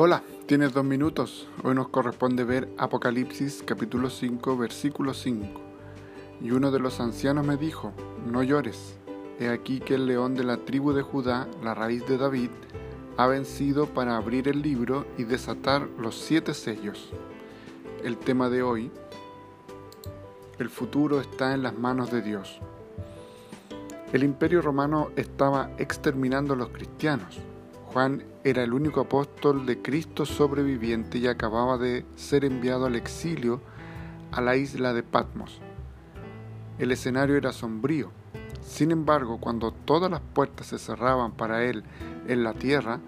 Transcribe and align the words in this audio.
Hola, 0.00 0.22
tienes 0.46 0.72
dos 0.72 0.84
minutos. 0.84 1.48
Hoy 1.64 1.74
nos 1.74 1.88
corresponde 1.88 2.44
ver 2.44 2.68
Apocalipsis 2.78 3.64
capítulo 3.66 4.10
5, 4.10 4.56
versículo 4.56 5.12
5. 5.12 5.60
Y 6.40 6.52
uno 6.52 6.70
de 6.70 6.78
los 6.78 7.00
ancianos 7.00 7.44
me 7.44 7.56
dijo, 7.56 7.92
no 8.24 8.44
llores. 8.44 8.96
He 9.40 9.48
aquí 9.48 9.80
que 9.80 9.96
el 9.96 10.06
león 10.06 10.36
de 10.36 10.44
la 10.44 10.58
tribu 10.58 10.92
de 10.92 11.02
Judá, 11.02 11.48
la 11.64 11.74
raíz 11.74 12.06
de 12.06 12.16
David, 12.16 12.50
ha 13.16 13.26
vencido 13.26 13.86
para 13.86 14.16
abrir 14.16 14.46
el 14.46 14.62
libro 14.62 15.04
y 15.18 15.24
desatar 15.24 15.88
los 15.98 16.14
siete 16.14 16.54
sellos. 16.54 17.10
El 18.04 18.18
tema 18.18 18.48
de 18.50 18.62
hoy, 18.62 18.92
el 20.60 20.70
futuro 20.70 21.20
está 21.20 21.54
en 21.54 21.64
las 21.64 21.76
manos 21.76 22.12
de 22.12 22.22
Dios. 22.22 22.60
El 24.12 24.22
imperio 24.22 24.62
romano 24.62 25.08
estaba 25.16 25.72
exterminando 25.76 26.54
a 26.54 26.56
los 26.56 26.68
cristianos 26.68 27.40
Juan 27.92 28.22
era 28.44 28.62
el 28.62 28.74
único 28.74 29.00
apóstol 29.00 29.64
de 29.64 29.80
Cristo 29.80 30.26
sobreviviente 30.26 31.18
y 31.18 31.26
acababa 31.26 31.78
de 31.78 32.04
ser 32.16 32.44
enviado 32.44 32.84
al 32.84 32.96
exilio 32.96 33.62
a 34.30 34.42
la 34.42 34.56
isla 34.56 34.92
de 34.92 35.02
Patmos. 35.02 35.60
El 36.78 36.92
escenario 36.92 37.36
era 37.36 37.52
sombrío. 37.52 38.10
Sin 38.60 38.90
embargo, 38.90 39.38
cuando 39.40 39.72
todas 39.72 40.10
las 40.10 40.20
puertas 40.20 40.66
se 40.66 40.78
cerraban 40.78 41.32
para 41.32 41.64
él 41.64 41.82
en 42.26 42.44
la 42.44 42.52
tierra, 42.52 43.00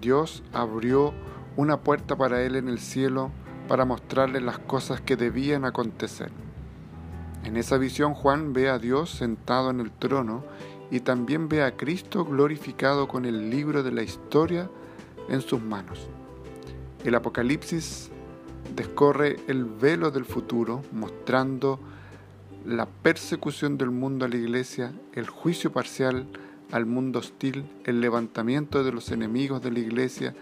Dios 0.00 0.44
abrió 0.52 1.12
una 1.56 1.80
puerta 1.80 2.16
para 2.16 2.42
él 2.42 2.54
en 2.54 2.68
el 2.68 2.78
cielo 2.78 3.32
para 3.66 3.84
mostrarle 3.84 4.40
las 4.40 4.58
cosas 4.60 5.00
que 5.00 5.16
debían 5.16 5.64
acontecer. 5.64 6.30
En 7.44 7.56
esa 7.56 7.76
visión 7.76 8.14
Juan 8.14 8.52
ve 8.52 8.68
a 8.68 8.78
Dios 8.78 9.10
sentado 9.10 9.70
en 9.70 9.80
el 9.80 9.90
trono 9.90 10.44
y 10.92 11.00
también 11.00 11.48
ve 11.48 11.62
a 11.62 11.74
Cristo 11.74 12.22
glorificado 12.26 13.08
con 13.08 13.24
el 13.24 13.48
libro 13.48 13.82
de 13.82 13.92
la 13.92 14.02
historia 14.02 14.68
en 15.30 15.40
sus 15.40 15.62
manos. 15.62 16.06
El 17.02 17.14
Apocalipsis 17.14 18.10
descorre 18.76 19.36
el 19.48 19.64
velo 19.64 20.10
del 20.10 20.26
futuro, 20.26 20.82
mostrando 20.92 21.80
la 22.66 22.84
persecución 22.84 23.78
del 23.78 23.90
mundo 23.90 24.26
a 24.26 24.28
la 24.28 24.36
iglesia, 24.36 24.92
el 25.14 25.30
juicio 25.30 25.72
parcial 25.72 26.26
al 26.70 26.84
mundo 26.84 27.20
hostil, 27.20 27.64
el 27.84 28.02
levantamiento 28.02 28.84
de 28.84 28.92
los 28.92 29.10
enemigos 29.12 29.62
de 29.62 29.70
la 29.70 29.78
iglesia 29.78 30.34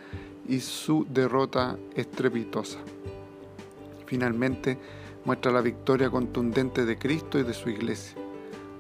y 0.49 0.59
su 0.59 1.07
derrota 1.09 1.79
estrepitosa. 1.95 2.81
Finalmente, 4.05 4.81
muestra 5.25 5.53
la 5.53 5.61
victoria 5.61 6.11
contundente 6.11 6.85
de 6.85 6.99
Cristo 6.99 7.39
y 7.39 7.45
de 7.45 7.55
su 7.55 7.71
iglesia. 7.71 8.20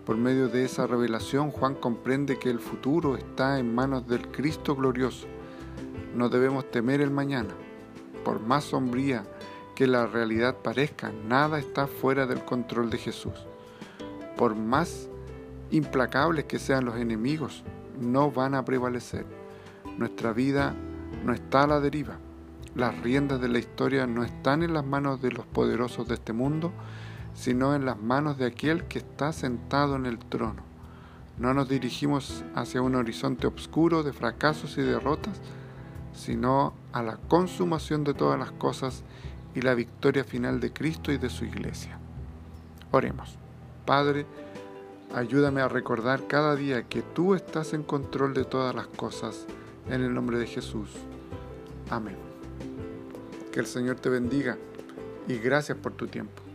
Por 0.04 0.16
medio 0.16 0.48
de 0.48 0.64
esa 0.64 0.86
revelación, 0.86 1.50
Juan 1.50 1.74
comprende 1.74 2.38
que 2.38 2.50
el 2.50 2.58
futuro 2.58 3.16
está 3.16 3.58
en 3.58 3.74
manos 3.74 4.06
del 4.08 4.28
Cristo 4.28 4.74
glorioso. 4.74 5.26
No 6.16 6.28
debemos 6.28 6.70
temer 6.70 7.00
el 7.00 7.10
mañana. 7.10 7.54
Por 8.24 8.40
más 8.40 8.64
sombría 8.64 9.24
que 9.74 9.86
la 9.86 10.06
realidad 10.06 10.56
parezca, 10.56 11.12
nada 11.28 11.58
está 11.58 11.86
fuera 11.86 12.26
del 12.26 12.44
control 12.44 12.90
de 12.90 12.98
Jesús. 12.98 13.34
Por 14.36 14.54
más 14.54 15.08
implacables 15.70 16.46
que 16.46 16.58
sean 16.58 16.84
los 16.84 16.96
enemigos, 16.96 17.62
no 18.00 18.30
van 18.30 18.54
a 18.54 18.64
prevalecer. 18.64 19.26
Nuestra 19.98 20.32
vida 20.32 20.74
no 21.24 21.32
está 21.32 21.64
a 21.64 21.66
la 21.66 21.80
deriva. 21.80 22.18
Las 22.74 22.98
riendas 23.00 23.40
de 23.40 23.48
la 23.48 23.58
historia 23.58 24.06
no 24.06 24.24
están 24.24 24.62
en 24.62 24.72
las 24.72 24.84
manos 24.84 25.20
de 25.20 25.32
los 25.32 25.46
poderosos 25.46 26.08
de 26.08 26.14
este 26.14 26.32
mundo, 26.32 26.72
sino 27.34 27.74
en 27.74 27.84
las 27.84 28.00
manos 28.00 28.38
de 28.38 28.46
aquel 28.46 28.84
que 28.84 28.98
está 28.98 29.32
sentado 29.32 29.96
en 29.96 30.06
el 30.06 30.18
trono. 30.18 30.62
No 31.38 31.54
nos 31.54 31.68
dirigimos 31.68 32.44
hacia 32.54 32.82
un 32.82 32.94
horizonte 32.94 33.46
oscuro 33.46 34.02
de 34.02 34.12
fracasos 34.12 34.76
y 34.76 34.82
derrotas, 34.82 35.40
sino 36.12 36.74
a 36.92 37.02
la 37.02 37.16
consumación 37.16 38.04
de 38.04 38.14
todas 38.14 38.38
las 38.38 38.52
cosas 38.52 39.04
y 39.54 39.62
la 39.62 39.74
victoria 39.74 40.24
final 40.24 40.60
de 40.60 40.72
Cristo 40.72 41.12
y 41.12 41.18
de 41.18 41.30
su 41.30 41.44
iglesia. 41.44 41.98
Oremos. 42.90 43.38
Padre, 43.86 44.26
ayúdame 45.14 45.60
a 45.60 45.68
recordar 45.68 46.26
cada 46.26 46.56
día 46.56 46.82
que 46.88 47.02
tú 47.02 47.34
estás 47.34 47.72
en 47.72 47.82
control 47.82 48.34
de 48.34 48.44
todas 48.44 48.74
las 48.74 48.86
cosas, 48.86 49.46
en 49.88 50.02
el 50.02 50.12
nombre 50.12 50.38
de 50.38 50.46
Jesús. 50.46 50.90
Amén. 51.88 52.16
Que 53.50 53.60
el 53.60 53.66
Señor 53.66 53.96
te 53.96 54.10
bendiga 54.10 54.58
y 55.26 55.38
gracias 55.38 55.78
por 55.78 55.92
tu 55.92 56.06
tiempo. 56.06 56.49